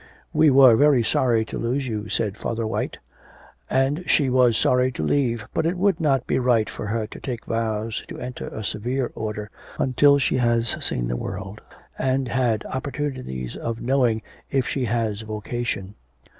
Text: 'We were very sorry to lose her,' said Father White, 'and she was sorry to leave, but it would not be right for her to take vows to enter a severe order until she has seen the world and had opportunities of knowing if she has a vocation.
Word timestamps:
'We 0.33 0.49
were 0.49 0.75
very 0.75 1.03
sorry 1.03 1.45
to 1.45 1.59
lose 1.59 1.85
her,' 1.85 2.09
said 2.09 2.35
Father 2.35 2.65
White, 2.65 2.97
'and 3.69 4.03
she 4.07 4.31
was 4.31 4.57
sorry 4.57 4.91
to 4.93 5.03
leave, 5.05 5.45
but 5.53 5.67
it 5.67 5.77
would 5.77 5.99
not 5.99 6.25
be 6.25 6.39
right 6.39 6.67
for 6.67 6.87
her 6.87 7.05
to 7.05 7.19
take 7.19 7.45
vows 7.45 8.03
to 8.07 8.17
enter 8.17 8.47
a 8.47 8.63
severe 8.63 9.11
order 9.13 9.51
until 9.77 10.17
she 10.17 10.37
has 10.37 10.75
seen 10.83 11.07
the 11.07 11.15
world 11.15 11.61
and 11.99 12.29
had 12.29 12.65
opportunities 12.65 13.55
of 13.55 13.79
knowing 13.79 14.23
if 14.49 14.67
she 14.67 14.85
has 14.85 15.21
a 15.21 15.25
vocation. 15.27 15.93